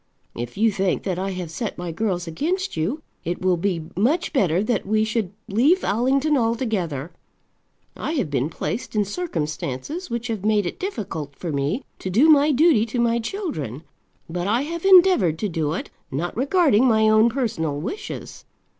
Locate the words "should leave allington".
5.03-6.35